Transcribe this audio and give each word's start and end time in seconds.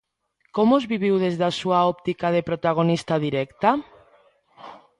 Como 0.55 0.71
os 0.79 0.85
viviu 0.91 1.15
desde 1.25 1.43
a 1.49 1.55
súa 1.59 1.79
óptica 1.93 2.27
de 2.35 2.45
protagonista 2.49 3.13
directa? 3.25 3.69